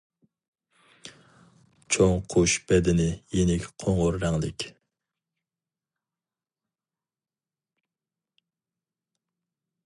[1.95, 3.05] چوڭ قۇش بەدىنى
[3.41, 4.65] يېنىك قوڭۇر رەڭلىك.